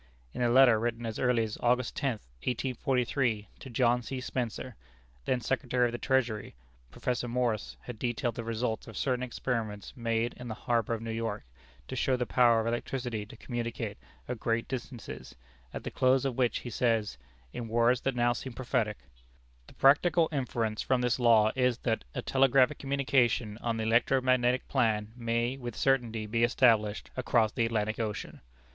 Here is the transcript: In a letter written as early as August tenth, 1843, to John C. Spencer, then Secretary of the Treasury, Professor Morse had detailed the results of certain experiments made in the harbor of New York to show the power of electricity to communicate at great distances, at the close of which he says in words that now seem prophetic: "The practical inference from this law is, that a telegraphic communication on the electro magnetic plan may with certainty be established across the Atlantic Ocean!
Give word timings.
In 0.33 0.41
a 0.41 0.49
letter 0.49 0.79
written 0.79 1.05
as 1.05 1.19
early 1.19 1.43
as 1.43 1.59
August 1.61 1.95
tenth, 1.95 2.25
1843, 2.41 3.47
to 3.59 3.69
John 3.69 4.01
C. 4.01 4.19
Spencer, 4.19 4.75
then 5.25 5.41
Secretary 5.41 5.85
of 5.85 5.91
the 5.91 5.99
Treasury, 5.99 6.55
Professor 6.89 7.27
Morse 7.27 7.77
had 7.81 7.99
detailed 7.99 8.33
the 8.33 8.43
results 8.43 8.87
of 8.87 8.97
certain 8.97 9.21
experiments 9.21 9.95
made 9.95 10.33
in 10.37 10.47
the 10.47 10.55
harbor 10.55 10.95
of 10.95 11.03
New 11.03 11.11
York 11.11 11.43
to 11.87 11.95
show 11.95 12.17
the 12.17 12.25
power 12.25 12.59
of 12.59 12.65
electricity 12.65 13.27
to 13.27 13.37
communicate 13.37 13.95
at 14.27 14.39
great 14.39 14.67
distances, 14.67 15.35
at 15.71 15.83
the 15.83 15.91
close 15.91 16.25
of 16.25 16.33
which 16.35 16.61
he 16.61 16.71
says 16.71 17.19
in 17.53 17.67
words 17.67 18.01
that 18.01 18.15
now 18.15 18.33
seem 18.33 18.53
prophetic: 18.53 18.97
"The 19.67 19.75
practical 19.75 20.29
inference 20.31 20.81
from 20.81 21.01
this 21.01 21.19
law 21.19 21.51
is, 21.55 21.77
that 21.83 22.05
a 22.15 22.23
telegraphic 22.23 22.79
communication 22.79 23.59
on 23.59 23.77
the 23.77 23.83
electro 23.83 24.19
magnetic 24.19 24.67
plan 24.67 25.13
may 25.15 25.57
with 25.57 25.75
certainty 25.75 26.25
be 26.25 26.43
established 26.43 27.11
across 27.15 27.51
the 27.51 27.67
Atlantic 27.67 27.99
Ocean! 27.99 28.41